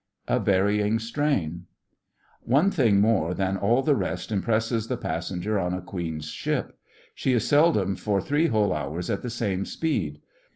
[0.27, 1.67] A VARYING STRAIN
[2.41, 6.75] One thing more than all the rest impresses the passenger on a Queen's ship.
[7.13, 10.17] She is seldom for three whole hours at the same speed.